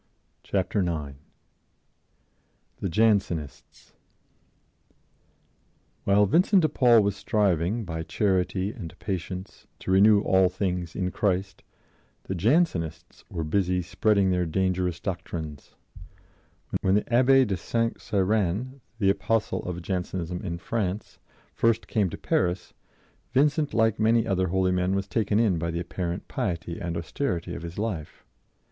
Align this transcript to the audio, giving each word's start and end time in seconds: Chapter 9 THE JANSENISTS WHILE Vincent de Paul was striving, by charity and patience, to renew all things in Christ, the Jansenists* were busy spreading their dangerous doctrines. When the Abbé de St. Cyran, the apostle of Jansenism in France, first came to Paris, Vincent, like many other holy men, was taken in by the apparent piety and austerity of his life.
Chapter 0.41 0.81
9 0.81 1.15
THE 2.79 2.89
JANSENISTS 2.89 3.93
WHILE 6.05 6.25
Vincent 6.25 6.63
de 6.63 6.69
Paul 6.69 7.03
was 7.03 7.15
striving, 7.15 7.85
by 7.85 8.01
charity 8.01 8.71
and 8.71 8.97
patience, 8.97 9.67
to 9.77 9.91
renew 9.91 10.21
all 10.21 10.49
things 10.49 10.95
in 10.95 11.11
Christ, 11.11 11.61
the 12.23 12.33
Jansenists* 12.33 13.23
were 13.29 13.43
busy 13.43 13.83
spreading 13.83 14.31
their 14.31 14.47
dangerous 14.47 14.99
doctrines. 14.99 15.75
When 16.81 16.95
the 16.95 17.03
Abbé 17.03 17.45
de 17.45 17.55
St. 17.55 18.01
Cyran, 18.01 18.81
the 18.97 19.11
apostle 19.11 19.63
of 19.65 19.83
Jansenism 19.83 20.41
in 20.43 20.57
France, 20.57 21.19
first 21.53 21.85
came 21.87 22.09
to 22.09 22.17
Paris, 22.17 22.73
Vincent, 23.33 23.71
like 23.71 23.99
many 23.99 24.25
other 24.25 24.47
holy 24.47 24.71
men, 24.71 24.95
was 24.95 25.07
taken 25.07 25.39
in 25.39 25.59
by 25.59 25.69
the 25.69 25.79
apparent 25.79 26.27
piety 26.27 26.79
and 26.79 26.97
austerity 26.97 27.53
of 27.53 27.61
his 27.61 27.77
life. 27.77 28.25